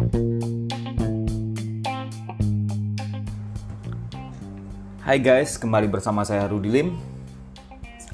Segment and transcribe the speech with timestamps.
[0.00, 0.08] Hai
[5.20, 6.96] guys, kembali bersama saya Rudi Lim.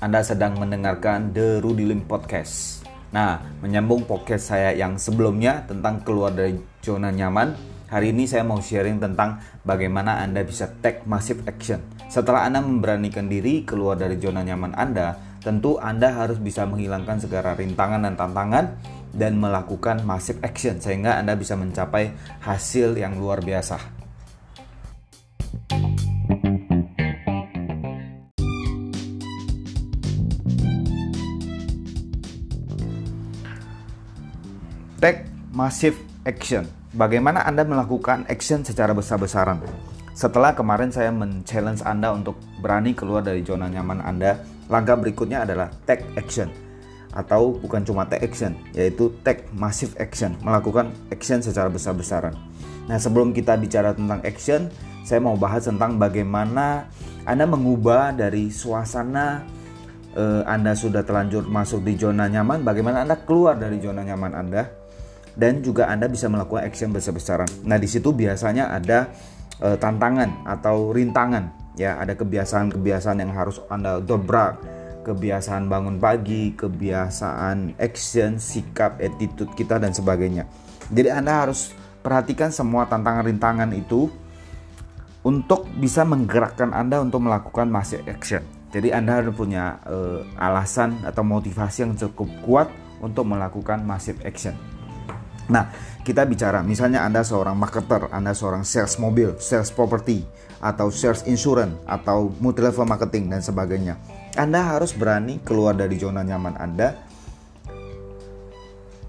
[0.02, 2.82] Anda sedang mendengarkan The Rudi Lim Podcast.
[3.14, 7.54] Nah, menyambung podcast saya yang sebelumnya tentang keluar dari zona nyaman,
[7.86, 11.78] hari ini saya mau sharing tentang bagaimana Anda bisa take massive action.
[12.10, 17.54] Setelah Anda memberanikan diri keluar dari zona nyaman Anda, tentu Anda harus bisa menghilangkan segala
[17.54, 18.64] rintangan dan tantangan
[19.16, 22.12] dan melakukan massive action sehingga Anda bisa mencapai
[22.44, 23.80] hasil yang luar biasa.
[34.96, 36.68] Take massive action.
[36.96, 39.60] Bagaimana Anda melakukan action secara besar-besaran?
[40.16, 44.40] Setelah kemarin saya men-challenge Anda untuk berani keluar dari zona nyaman Anda,
[44.72, 46.65] langkah berikutnya adalah take action.
[47.16, 52.36] Atau bukan cuma take action, yaitu take massive action, melakukan action secara besar-besaran.
[52.86, 54.68] Nah, sebelum kita bicara tentang action,
[55.00, 56.92] saya mau bahas tentang bagaimana
[57.24, 59.48] Anda mengubah dari suasana
[60.12, 64.86] eh, Anda sudah terlanjur masuk di zona nyaman, bagaimana Anda keluar dari zona nyaman Anda
[65.36, 67.68] dan juga Anda bisa melakukan action besar-besaran.
[67.68, 69.12] Nah, di situ biasanya ada
[69.60, 74.64] e, tantangan atau rintangan ya, ada kebiasaan-kebiasaan yang harus Anda dobrak,
[75.06, 80.50] kebiasaan bangun pagi, kebiasaan action, sikap, attitude kita dan sebagainya.
[80.90, 81.70] Jadi Anda harus
[82.02, 84.10] perhatikan semua tantangan rintangan itu
[85.22, 88.42] untuk bisa menggerakkan Anda untuk melakukan massive action.
[88.74, 92.68] Jadi Anda harus punya e, alasan atau motivasi yang cukup kuat
[92.98, 94.58] untuk melakukan massive action.
[95.46, 95.70] Nah,
[96.02, 100.26] kita bicara misalnya Anda seorang marketer, Anda seorang sales mobil, sales property,
[100.58, 103.94] atau sales insurance, atau multi level marketing dan sebagainya.
[104.34, 106.98] Anda harus berani keluar dari zona nyaman Anda.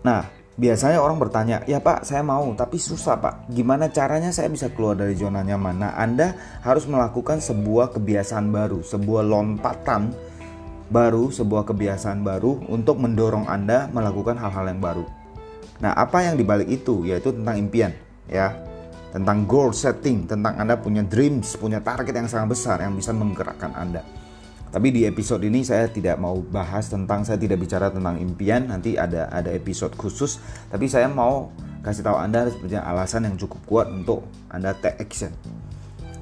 [0.06, 3.50] Nah, biasanya orang bertanya, "Ya, Pak, saya mau, tapi susah, Pak.
[3.50, 8.86] Gimana caranya saya bisa keluar dari zona nyaman?" Nah, Anda harus melakukan sebuah kebiasaan baru,
[8.86, 10.14] sebuah lompatan
[10.88, 15.06] baru, sebuah kebiasaan baru untuk mendorong Anda melakukan hal-hal yang baru.
[15.78, 17.94] Nah, apa yang dibalik itu yaitu tentang impian,
[18.26, 18.54] ya.
[19.08, 23.74] Tentang goal setting, tentang Anda punya dreams, punya target yang sangat besar yang bisa menggerakkan
[23.74, 24.04] Anda.
[24.68, 29.00] Tapi di episode ini saya tidak mau bahas tentang saya tidak bicara tentang impian, nanti
[29.00, 33.88] ada ada episode khusus, tapi saya mau kasih tahu Anda sebenarnya alasan yang cukup kuat
[33.88, 35.32] untuk Anda take action.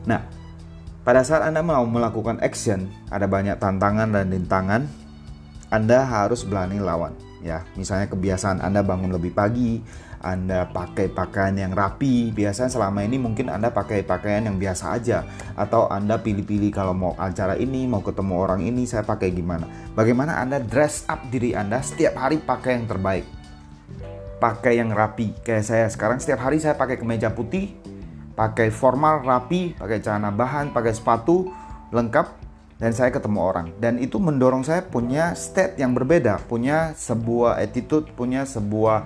[0.05, 0.22] Nah,
[1.01, 5.04] pada saat Anda mau melakukan action, ada banyak tantangan dan rintangan.
[5.74, 7.66] Anda harus berani lawan ya.
[7.78, 9.81] Misalnya kebiasaan Anda bangun lebih pagi
[10.26, 12.34] anda pakai pakaian yang rapi.
[12.34, 15.22] Biasanya selama ini mungkin Anda pakai pakaian yang biasa aja.
[15.53, 19.70] Atau Anda pilih-pilih kalau mau acara ini mau ketemu orang ini saya pakai gimana.
[19.94, 23.26] Bagaimana Anda dress up diri Anda setiap hari pakai yang terbaik?
[24.42, 25.38] Pakai yang rapi.
[25.46, 27.78] Kayak saya sekarang setiap hari saya pakai kemeja putih
[28.36, 31.50] pakai formal rapi pakai celana bahan pakai sepatu
[31.96, 32.44] lengkap
[32.75, 33.68] dan saya ketemu orang.
[33.80, 38.97] Dan itu mendorong saya punya state yang berbeda punya sebuah attitude punya sebuah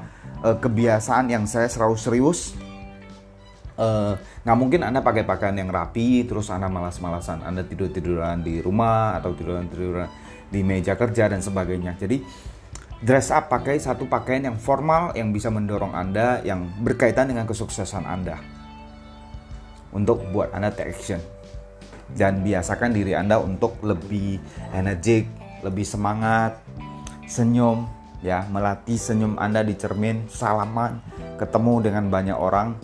[0.42, 2.58] uh, kebiasaan yang saya selalu serius.
[3.80, 8.60] Uh, nggak mungkin anda pakai pakaian yang rapi terus anda malas-malasan anda tidur tiduran di
[8.60, 10.12] rumah atau tiduran tiduran
[10.52, 11.96] di meja kerja dan sebagainya.
[11.96, 12.20] Jadi
[13.00, 18.04] dress up pakai satu pakaian yang formal yang bisa mendorong anda yang berkaitan dengan kesuksesan
[18.04, 18.42] anda.
[19.96, 21.39] Untuk buat anda take action
[22.18, 24.42] dan biasakan diri Anda untuk lebih
[24.74, 25.30] energik,
[25.62, 26.58] lebih semangat,
[27.30, 27.86] senyum
[28.26, 31.04] ya, melatih senyum Anda di cermin, salaman,
[31.38, 32.76] ketemu dengan banyak orang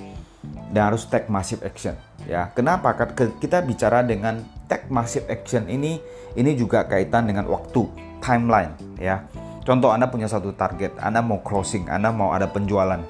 [0.72, 1.96] dan harus take massive action
[2.28, 2.52] ya.
[2.54, 2.94] Kenapa?
[3.16, 5.98] Kita bicara dengan take massive action ini
[6.36, 7.88] ini juga kaitan dengan waktu,
[8.20, 9.24] timeline ya.
[9.66, 13.02] Contoh Anda punya satu target, Anda mau closing, Anda mau ada penjualan.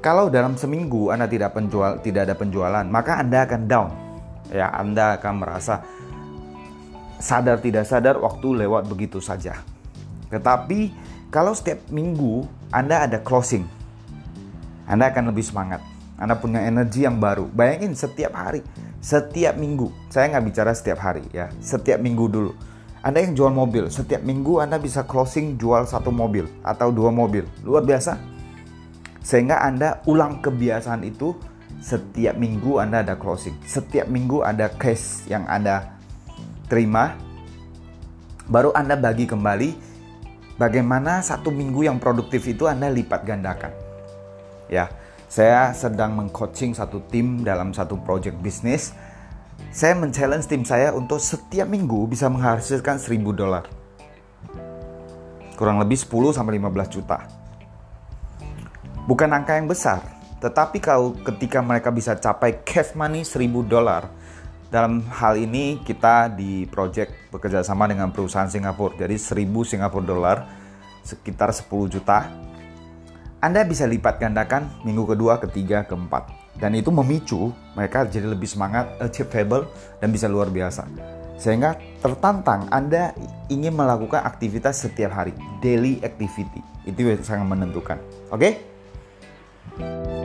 [0.00, 3.88] Kalau dalam seminggu Anda tidak penjual tidak ada penjualan, maka Anda akan down
[4.50, 5.86] ya Anda akan merasa
[7.20, 9.62] sadar tidak sadar waktu lewat begitu saja.
[10.30, 10.90] Tetapi
[11.30, 13.66] kalau setiap minggu Anda ada closing,
[14.86, 15.82] Anda akan lebih semangat.
[16.20, 17.48] Anda punya energi yang baru.
[17.48, 18.60] Bayangin setiap hari,
[19.00, 19.88] setiap minggu.
[20.12, 22.52] Saya nggak bicara setiap hari ya, setiap minggu dulu.
[23.00, 27.48] Anda yang jual mobil, setiap minggu Anda bisa closing jual satu mobil atau dua mobil.
[27.64, 28.20] Luar biasa.
[29.24, 31.32] Sehingga Anda ulang kebiasaan itu
[31.80, 35.96] setiap minggu Anda ada closing, setiap minggu ada cash yang Anda
[36.68, 37.16] terima,
[38.46, 39.74] baru Anda bagi kembali
[40.60, 43.72] bagaimana satu minggu yang produktif itu Anda lipat gandakan.
[44.68, 44.92] Ya,
[45.26, 48.92] saya sedang mengcoaching satu tim dalam satu project bisnis.
[49.72, 53.64] Saya men-challenge tim saya untuk setiap minggu bisa menghasilkan 1000 dolar.
[55.56, 57.18] Kurang lebih 10 sampai 15 juta.
[59.04, 64.08] Bukan angka yang besar, Tetapi kalau ketika mereka bisa capai cash money 1000 dolar,
[64.70, 68.96] dalam hal ini kita di project bekerja sama dengan perusahaan Singapura.
[69.04, 70.38] Jadi 1000 Singapura dolar
[71.04, 72.30] sekitar 10 juta.
[73.40, 76.28] Anda bisa lipat gandakan minggu kedua, ketiga, keempat.
[76.60, 80.84] Dan itu memicu mereka jadi lebih semangat, achievable, dan bisa luar biasa.
[81.40, 83.16] Sehingga tertantang Anda
[83.48, 85.32] ingin melakukan aktivitas setiap hari,
[85.64, 86.60] daily activity.
[86.84, 87.96] Itu yang sangat menentukan.
[88.28, 88.60] Oke?
[89.80, 90.19] Okay?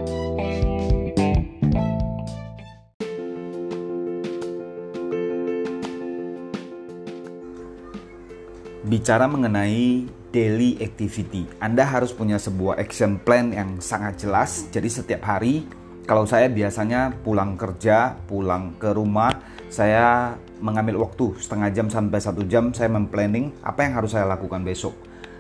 [8.86, 14.70] Bicara mengenai daily activity, Anda harus punya sebuah action plan yang sangat jelas.
[14.70, 15.66] Jadi setiap hari,
[16.06, 19.34] kalau saya biasanya pulang kerja, pulang ke rumah,
[19.74, 24.62] saya mengambil waktu setengah jam sampai satu jam saya memplanning apa yang harus saya lakukan
[24.62, 24.94] besok.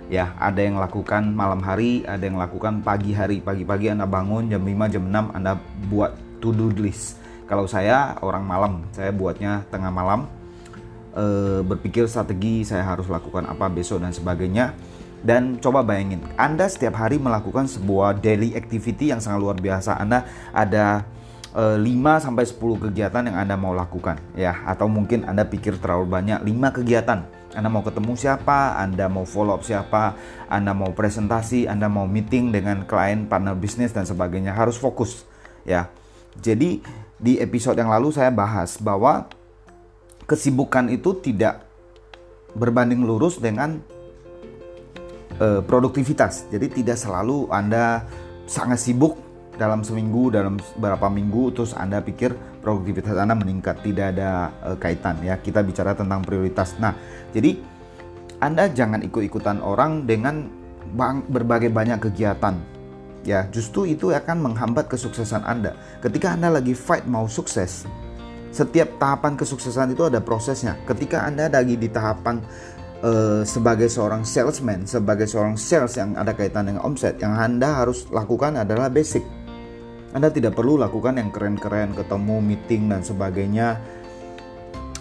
[0.09, 3.45] Ya, ada yang lakukan malam hari, ada yang lakukan pagi hari.
[3.45, 5.53] Pagi-pagi Anda bangun jam 5, jam 6 Anda
[5.93, 7.21] buat to-do list.
[7.45, 10.25] Kalau saya orang malam, saya buatnya tengah malam
[11.15, 11.25] e,
[11.63, 14.75] berpikir strategi saya harus lakukan apa besok dan sebagainya.
[15.25, 19.97] Dan coba bayangin Anda setiap hari melakukan sebuah daily activity yang sangat luar biasa.
[19.97, 21.07] Anda ada
[21.55, 24.53] e, eh, 5 sampai 10 kegiatan yang Anda mau lakukan ya.
[24.69, 27.25] Atau mungkin Anda pikir terlalu banyak 5 kegiatan.
[27.55, 30.19] Anda mau ketemu siapa, Anda mau follow up siapa,
[30.51, 34.51] Anda mau presentasi, Anda mau meeting dengan klien, partner bisnis dan sebagainya.
[34.51, 35.23] Harus fokus
[35.63, 35.87] ya.
[36.35, 36.83] Jadi
[37.15, 39.31] di episode yang lalu saya bahas bahwa
[40.25, 41.65] kesibukan itu tidak
[42.57, 43.81] berbanding lurus dengan
[45.37, 46.49] uh, produktivitas.
[46.49, 48.05] Jadi tidak selalu Anda
[48.49, 49.17] sangat sibuk
[49.55, 53.85] dalam seminggu, dalam beberapa minggu terus Anda pikir produktivitas Anda meningkat.
[53.85, 55.37] Tidak ada uh, kaitan ya.
[55.39, 56.75] Kita bicara tentang prioritas.
[56.81, 56.97] Nah,
[57.31, 57.55] jadi
[58.41, 60.49] Anda jangan ikut-ikutan orang dengan
[60.95, 62.57] bang, berbagai banyak kegiatan.
[63.25, 65.73] Ya, justru itu akan menghambat kesuksesan Anda.
[65.97, 67.89] Ketika Anda lagi fight mau sukses,
[68.55, 70.79] setiap tahapan kesuksesan itu ada prosesnya.
[70.87, 72.39] Ketika Anda lagi di tahapan
[73.03, 78.07] uh, sebagai seorang salesman, sebagai seorang sales yang ada kaitan dengan omset, yang Anda harus
[78.07, 79.27] lakukan adalah basic.
[80.15, 83.67] Anda tidak perlu lakukan yang keren-keren, ketemu, meeting dan sebagainya.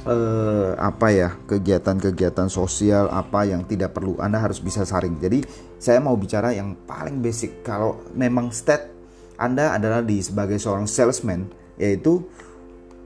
[0.05, 5.17] Uh, apa ya kegiatan-kegiatan sosial apa yang tidak perlu Anda harus bisa saring.
[5.17, 5.41] Jadi
[5.81, 7.63] saya mau bicara yang paling basic.
[7.63, 8.91] Kalau memang state
[9.39, 11.49] Anda adalah di sebagai seorang salesman,
[11.81, 12.21] yaitu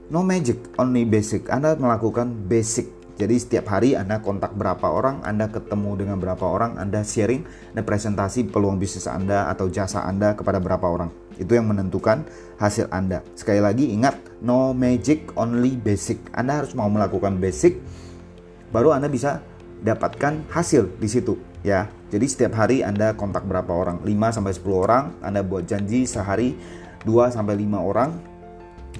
[0.09, 1.53] No magic, only basic.
[1.53, 2.89] Anda melakukan basic.
[3.21, 7.45] Jadi setiap hari Anda kontak berapa orang, Anda ketemu dengan berapa orang, Anda sharing
[7.77, 11.13] dan presentasi peluang bisnis Anda atau jasa Anda kepada berapa orang.
[11.37, 12.25] Itu yang menentukan
[12.57, 13.21] hasil Anda.
[13.37, 16.17] Sekali lagi ingat, no magic, only basic.
[16.33, 17.77] Anda harus mau melakukan basic,
[18.73, 19.45] baru Anda bisa
[19.85, 21.85] dapatkan hasil di situ ya.
[22.09, 24.01] Jadi setiap hari Anda kontak berapa orang?
[24.01, 26.57] 5 sampai 10 orang, Anda buat janji sehari
[27.05, 28.28] 2 sampai 5 orang,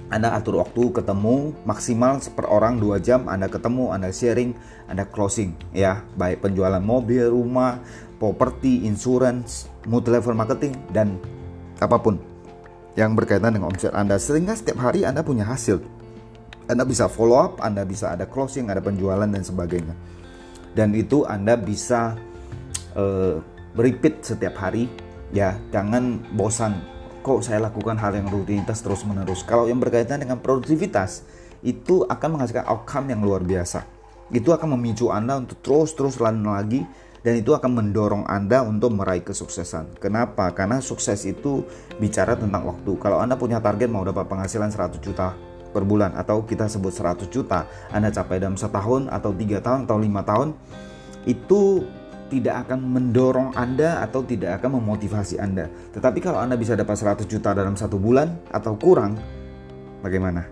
[0.09, 4.57] anda atur waktu ketemu maksimal per orang 2 jam Anda ketemu, Anda sharing,
[4.89, 7.77] Anda closing ya, baik penjualan mobil, rumah,
[8.17, 11.21] properti, insurance, multi level marketing dan
[11.77, 12.17] apa pun
[12.97, 15.77] yang berkaitan dengan omset Anda sehingga setiap hari Anda punya hasil.
[16.65, 19.93] Anda bisa follow up, Anda bisa ada closing, ada penjualan dan sebagainya.
[20.73, 22.17] Dan itu Anda bisa
[22.97, 23.37] uh,
[23.77, 24.89] repeat setiap hari
[25.29, 26.81] ya, jangan bosan
[27.19, 29.43] kok saya lakukan hal yang rutinitas terus menerus.
[29.43, 31.23] Kalau yang berkaitan dengan produktivitas
[31.59, 33.83] itu akan menghasilkan outcome yang luar biasa.
[34.31, 36.85] Itu akan memicu Anda untuk terus-terus lagi
[37.19, 39.99] dan itu akan mendorong Anda untuk meraih kesuksesan.
[39.99, 40.51] Kenapa?
[40.55, 41.67] Karena sukses itu
[41.99, 42.95] bicara tentang waktu.
[42.95, 45.35] Kalau Anda punya target mau dapat penghasilan 100 juta
[45.69, 49.97] per bulan atau kita sebut 100 juta, Anda capai dalam setahun atau tiga tahun atau
[49.99, 50.55] lima tahun,
[51.27, 51.83] itu
[52.29, 55.67] tidak akan mendorong Anda atau tidak akan memotivasi Anda.
[55.91, 59.17] Tetapi kalau Anda bisa dapat 100 juta dalam satu bulan atau kurang,
[60.05, 60.45] bagaimana?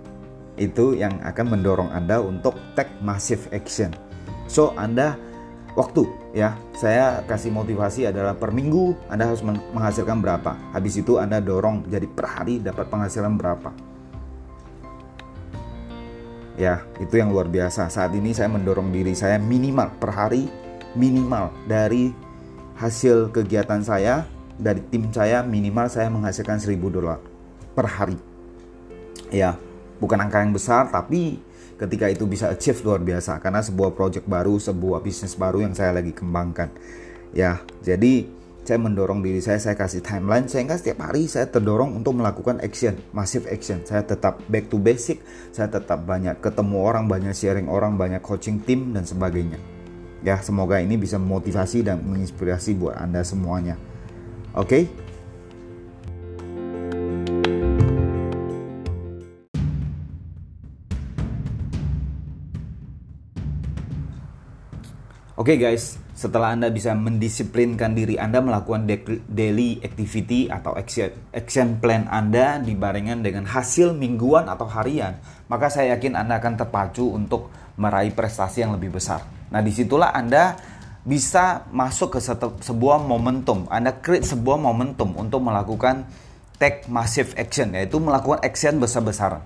[0.58, 3.94] Itu yang akan mendorong Anda untuk take massive action.
[4.50, 5.16] So, Anda
[5.78, 10.58] waktu ya, saya kasih motivasi adalah per minggu Anda harus menghasilkan berapa.
[10.74, 13.70] Habis itu Anda dorong jadi per hari dapat penghasilan berapa.
[16.58, 17.86] Ya, itu yang luar biasa.
[17.94, 20.67] Saat ini saya mendorong diri saya minimal per hari
[20.98, 22.12] minimal dari
[22.78, 24.26] hasil kegiatan saya
[24.58, 27.22] dari tim saya minimal saya menghasilkan 1000 dolar
[27.78, 28.18] per hari.
[29.30, 29.54] Ya
[30.02, 31.38] bukan angka yang besar tapi
[31.78, 33.38] ketika itu bisa achieve luar biasa.
[33.38, 36.74] Karena sebuah project baru sebuah bisnis baru yang saya lagi kembangkan.
[37.38, 38.26] Ya jadi
[38.68, 42.98] saya mendorong diri saya saya kasih timeline sehingga setiap hari saya terdorong untuk melakukan action
[43.14, 43.86] massive action.
[43.86, 45.22] Saya tetap back to basic
[45.54, 49.77] saya tetap banyak ketemu orang banyak sharing orang banyak coaching tim dan sebagainya
[50.26, 53.78] Ya, semoga ini bisa memotivasi dan menginspirasi buat Anda semuanya.
[54.58, 54.66] Oke?
[54.66, 54.84] Okay?
[65.38, 68.90] Oke okay guys, setelah Anda bisa mendisiplinkan diri Anda melakukan
[69.30, 76.18] daily activity atau action plan Anda dibarengan dengan hasil mingguan atau harian, maka saya yakin
[76.18, 79.37] Anda akan terpacu untuk meraih prestasi yang lebih besar.
[79.52, 80.58] Nah, di situlah Anda
[81.08, 82.20] bisa masuk ke
[82.64, 83.64] sebuah momentum.
[83.72, 86.04] Anda create sebuah momentum untuk melakukan
[86.60, 89.40] take massive action, yaitu melakukan action besar-besaran.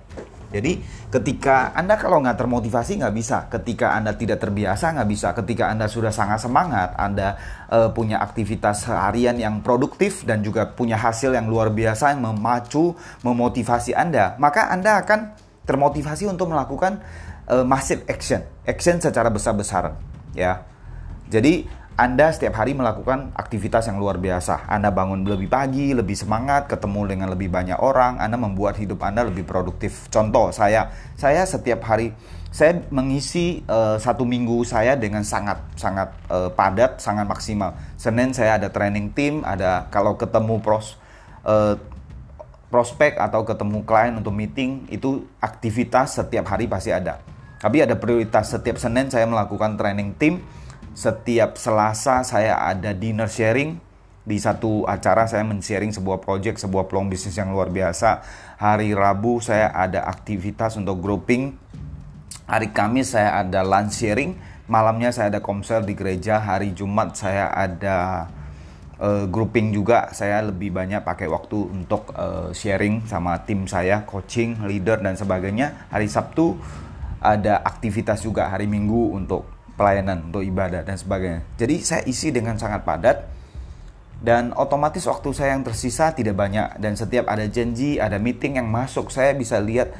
[0.52, 5.72] Jadi ketika Anda kalau nggak termotivasi nggak bisa, ketika Anda tidak terbiasa nggak bisa, ketika
[5.72, 7.40] Anda sudah sangat semangat, Anda
[7.72, 12.92] uh, punya aktivitas harian yang produktif dan juga punya hasil yang luar biasa yang memacu,
[13.24, 15.32] memotivasi Anda, maka Anda akan
[15.64, 17.00] termotivasi untuk melakukan
[17.48, 19.96] uh, massive action, action secara besar-besaran,
[20.36, 20.66] ya.
[21.32, 24.64] Jadi anda setiap hari melakukan aktivitas yang luar biasa.
[24.64, 28.16] Anda bangun lebih pagi, lebih semangat, ketemu dengan lebih banyak orang.
[28.16, 30.08] Anda membuat hidup Anda lebih produktif.
[30.08, 30.88] Contoh saya,
[31.20, 32.16] saya setiap hari
[32.52, 37.76] saya mengisi uh, satu minggu saya dengan sangat sangat uh, padat, sangat maksimal.
[37.96, 40.96] Senin saya ada training tim, ada kalau ketemu pros
[41.44, 41.76] uh,
[42.72, 47.20] prospek atau ketemu klien untuk meeting itu aktivitas setiap hari pasti ada.
[47.62, 50.42] Tapi ada prioritas setiap Senin saya melakukan training tim
[50.92, 53.80] setiap Selasa saya ada dinner sharing
[54.22, 58.22] di satu acara saya men-sharing sebuah project, sebuah peluang bisnis yang luar biasa.
[58.60, 61.58] Hari Rabu saya ada aktivitas untuk grouping.
[62.46, 64.38] Hari Kamis saya ada lunch sharing.
[64.70, 66.38] Malamnya saya ada komsel di gereja.
[66.38, 68.30] Hari Jumat saya ada
[69.02, 70.14] uh, grouping juga.
[70.14, 75.90] Saya lebih banyak pakai waktu untuk uh, sharing sama tim saya, coaching, leader dan sebagainya.
[75.90, 76.54] Hari Sabtu
[77.22, 79.46] ada aktivitas juga hari Minggu untuk
[79.78, 81.46] pelayanan, untuk ibadah dan sebagainya.
[81.56, 83.24] Jadi saya isi dengan sangat padat
[84.22, 88.70] dan otomatis waktu saya yang tersisa tidak banyak dan setiap ada janji, ada meeting yang
[88.70, 89.90] masuk, saya bisa lihat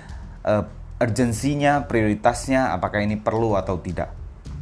[0.46, 0.62] uh,
[1.02, 4.14] urgensinya, prioritasnya, apakah ini perlu atau tidak.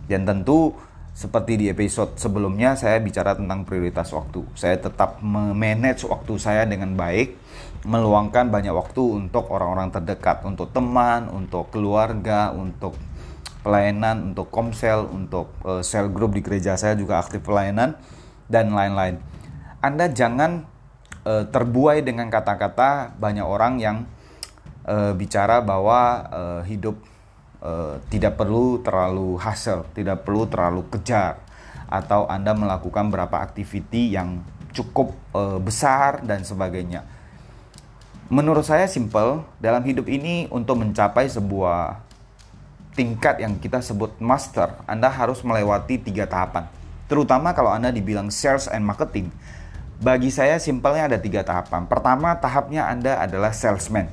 [0.08, 0.72] Dan tentu
[1.12, 4.40] seperti di episode sebelumnya saya bicara tentang prioritas waktu.
[4.56, 7.36] Saya tetap memanage waktu saya dengan baik,
[7.84, 12.96] meluangkan banyak waktu untuk orang-orang terdekat, untuk teman, untuk keluarga, untuk
[13.60, 17.96] pelayanan untuk komsel, untuk uh, sel group di gereja saya juga aktif pelayanan
[18.48, 19.20] dan lain-lain.
[19.84, 20.64] Anda jangan
[21.24, 23.96] uh, terbuai dengan kata-kata banyak orang yang
[24.88, 26.00] uh, bicara bahwa
[26.32, 26.96] uh, hidup
[27.60, 31.40] uh, tidak perlu terlalu hasil, tidak perlu terlalu kejar
[31.90, 34.40] atau Anda melakukan berapa aktiviti yang
[34.72, 37.19] cukup uh, besar dan sebagainya.
[38.30, 41.98] Menurut saya simple dalam hidup ini untuk mencapai sebuah
[42.94, 46.70] tingkat yang kita sebut master, Anda harus melewati tiga tahapan.
[47.10, 49.34] Terutama kalau Anda dibilang sales and marketing.
[49.98, 51.90] Bagi saya simpelnya ada tiga tahapan.
[51.90, 54.06] Pertama tahapnya Anda adalah salesman.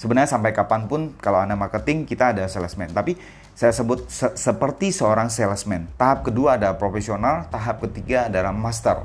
[0.00, 2.88] Sebenarnya sampai kapan pun kalau Anda marketing kita ada salesman.
[2.96, 3.20] Tapi
[3.52, 5.92] saya sebut se seperti seorang salesman.
[6.00, 9.04] Tahap kedua ada profesional, tahap ketiga adalah master.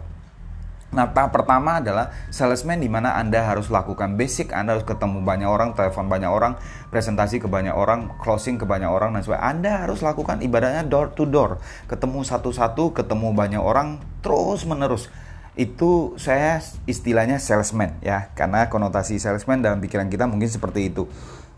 [0.87, 5.49] Nah, tahap pertama adalah salesman di mana Anda harus lakukan basic, Anda harus ketemu banyak
[5.49, 6.55] orang, telepon banyak orang,
[6.87, 9.43] presentasi ke banyak orang, closing ke banyak orang dan sebagainya.
[9.51, 11.59] Anda harus lakukan ibadahnya door to door,
[11.91, 15.11] ketemu satu-satu, ketemu banyak orang terus menerus.
[15.59, 21.11] Itu saya istilahnya salesman ya, karena konotasi salesman dalam pikiran kita mungkin seperti itu.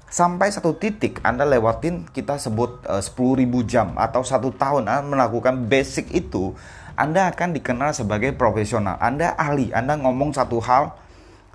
[0.09, 5.05] Sampai satu titik Anda lewatin kita sebut eh, uh, 10.000 jam atau satu tahun Anda
[5.05, 6.57] melakukan basic itu
[6.99, 8.99] anda akan dikenal sebagai profesional.
[8.99, 10.91] Anda ahli, Anda ngomong satu hal,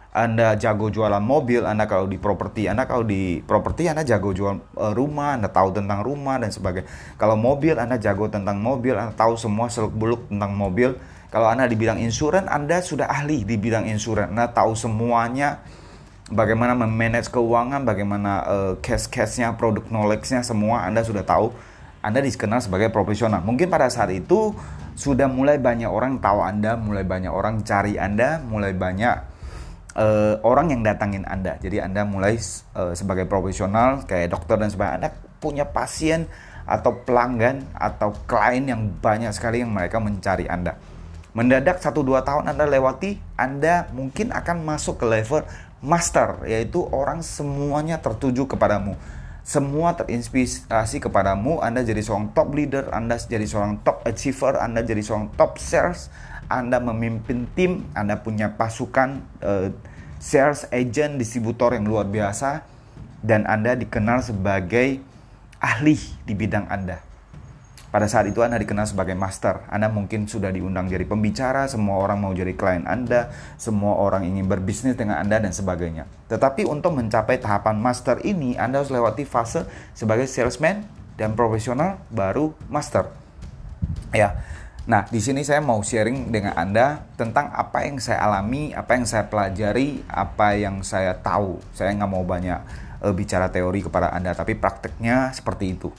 [0.09, 4.57] Anda jago jualan mobil, Anda kalau di properti, Anda kalau di properti Anda jago jual
[4.57, 6.89] uh, rumah, Anda tahu tentang rumah dan sebagainya.
[7.21, 10.97] Kalau mobil, Anda jago tentang mobil, Anda tahu semua seluk-beluk tentang mobil.
[11.29, 14.33] Kalau Anda di bidang insuran, Anda sudah ahli di bidang insuran.
[14.33, 15.61] Anda tahu semuanya
[16.33, 21.53] bagaimana memanage keuangan, bagaimana uh, cash-cashnya, produk knowledge-nya semua Anda sudah tahu.
[22.01, 23.45] Anda dikenal sebagai profesional.
[23.45, 24.57] Mungkin pada saat itu
[24.95, 29.17] sudah mulai banyak orang tahu Anda, mulai banyak orang cari Anda, mulai banyak
[29.99, 31.59] uh, orang yang datangin Anda.
[31.59, 32.39] Jadi Anda mulai
[32.79, 35.11] uh, sebagai profesional kayak dokter dan sebagainya, Anda
[35.43, 36.31] punya pasien
[36.65, 40.79] atau pelanggan atau klien yang banyak sekali yang mereka mencari Anda.
[41.35, 45.43] Mendadak 1-2 tahun Anda lewati, Anda mungkin akan masuk ke level
[45.83, 48.95] master, yaitu orang semuanya tertuju kepadamu
[49.45, 51.61] semua terinspirasi kepadamu.
[51.61, 56.09] Anda jadi seorang top leader, Anda jadi seorang top achiever, Anda jadi seorang top sales,
[56.49, 59.69] Anda memimpin tim, Anda punya pasukan uh,
[60.17, 62.65] sales agent, distributor yang luar biasa,
[63.21, 65.05] dan Anda dikenal sebagai
[65.61, 67.04] ahli di bidang Anda.
[67.95, 69.71] Pada saat itu Anda dikenal sebagai master.
[69.71, 74.51] Anda mungkin sudah diundang jadi pembicara, semua orang mau jadi klien Anda, semua orang ingin
[74.51, 76.11] berbisnis dengan Anda dan sebagainya.
[76.27, 79.63] Tetapi untuk mencapai tahapan master ini, Anda harus lewati fase
[79.95, 80.83] sebagai salesman
[81.15, 83.15] dan profesional baru master.
[84.11, 84.43] Ya.
[84.91, 89.07] Nah, di sini saya mau sharing dengan Anda tentang apa yang saya alami, apa yang
[89.07, 91.63] saya pelajari, apa yang saya tahu.
[91.71, 92.59] Saya nggak mau banyak
[93.07, 95.95] uh, bicara teori kepada Anda, tapi prakteknya seperti itu.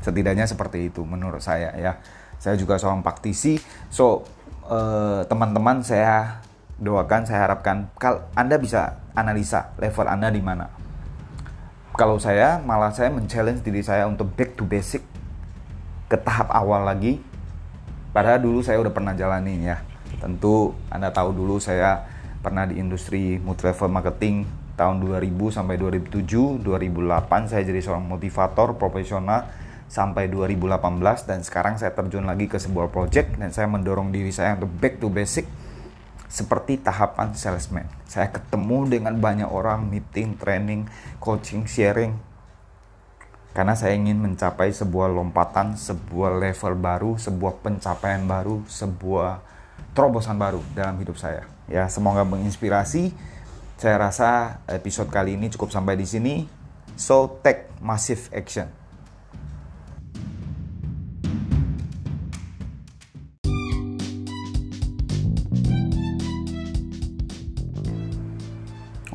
[0.00, 2.00] Setidaknya seperti itu menurut saya ya.
[2.40, 3.60] Saya juga seorang praktisi,
[3.92, 4.24] so
[4.64, 6.40] uh, teman-teman saya
[6.80, 10.72] doakan, saya harapkan kalau Anda bisa analisa level Anda di mana.
[12.00, 15.04] Kalau saya malah saya men-challenge diri saya untuk back to basic
[16.08, 17.20] ke tahap awal lagi
[18.10, 19.78] Padahal dulu saya udah pernah jalanin ya.
[20.18, 22.10] Tentu Anda tahu dulu saya
[22.42, 28.74] pernah di industri multi level marketing tahun 2000 sampai 2007, 2008 saya jadi seorang motivator
[28.74, 29.46] profesional
[29.90, 34.54] sampai 2018 dan sekarang saya terjun lagi ke sebuah project dan saya mendorong diri saya
[34.54, 35.50] untuk back to basic
[36.30, 37.90] seperti tahapan salesman.
[38.06, 40.86] Saya ketemu dengan banyak orang, meeting, training,
[41.18, 42.14] coaching, sharing,
[43.50, 49.42] karena saya ingin mencapai sebuah lompatan, sebuah level baru, sebuah pencapaian baru, sebuah
[49.90, 51.50] terobosan baru dalam hidup saya.
[51.66, 53.10] Ya, semoga menginspirasi.
[53.74, 56.46] Saya rasa episode kali ini cukup sampai di sini.
[56.94, 58.79] So, take massive action.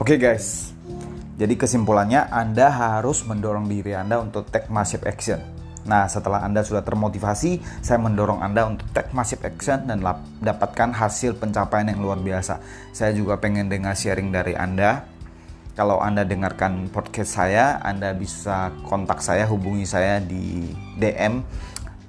[0.06, 0.70] Oke okay guys,
[1.34, 5.42] jadi kesimpulannya Anda harus mendorong diri Anda untuk take massive action.
[5.82, 10.06] Nah, setelah Anda sudah termotivasi, saya mendorong Anda untuk take massive action dan
[10.46, 12.62] dapatkan hasil pencapaian yang luar biasa.
[12.94, 15.10] Saya juga pengen dengar sharing dari Anda.
[15.74, 20.70] Kalau Anda dengarkan podcast saya, Anda bisa kontak saya, hubungi saya di
[21.02, 21.42] DM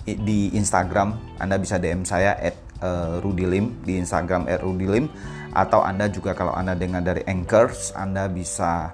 [0.05, 1.41] di Instagram.
[1.41, 5.09] Anda bisa DM saya at uh, Rudilim di Instagram at Rudilim
[5.57, 8.93] atau Anda juga kalau Anda dengar dari Anchors, Anda bisa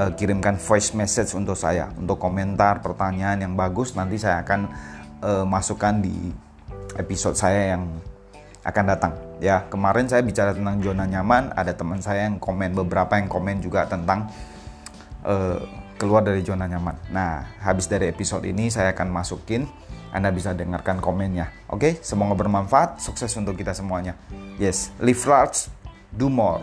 [0.00, 1.92] uh, kirimkan voice message untuk saya.
[1.92, 4.60] Untuk komentar pertanyaan yang bagus nanti saya akan
[5.20, 6.32] uh, masukkan di
[6.96, 7.84] episode saya yang
[8.64, 9.12] akan datang.
[9.44, 11.52] Ya kemarin saya bicara tentang zona nyaman.
[11.52, 14.32] Ada teman saya yang komen beberapa yang komen juga tentang
[15.28, 15.60] uh,
[16.00, 16.96] keluar dari zona nyaman.
[17.12, 19.68] Nah habis dari episode ini saya akan masukin.
[20.10, 21.70] Anda bisa dengarkan komennya.
[21.70, 21.92] Oke okay?
[22.02, 22.98] semoga bermanfaat.
[23.04, 24.16] Sukses untuk kita semuanya.
[24.56, 25.79] Yes live large
[26.16, 26.62] do more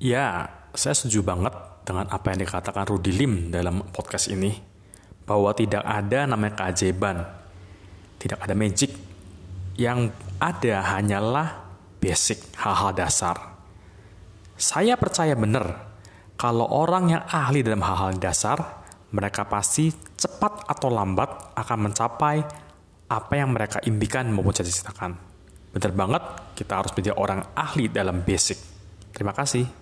[0.00, 1.52] Ya, saya setuju banget
[1.84, 4.48] dengan apa yang dikatakan Rudy Lim dalam podcast ini.
[5.28, 7.20] Bahwa tidak ada namanya keajaiban.
[8.16, 8.96] Tidak ada magic.
[9.76, 11.68] Yang ada hanyalah
[12.00, 13.60] basic, hal-hal dasar.
[14.56, 15.90] Saya percaya benar
[16.40, 18.56] kalau orang yang ahli dalam hal-hal dasar,
[19.12, 22.40] mereka pasti cepat atau lambat akan mencapai
[23.10, 25.18] apa yang mereka impikan maupun cita-citakan.
[25.74, 26.22] Benar banget,
[26.54, 28.58] kita harus menjadi orang ahli dalam basic.
[29.10, 29.79] Terima kasih.